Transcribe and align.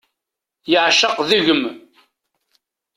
Yeεceq 0.71 1.17
deg-m. 1.29 1.63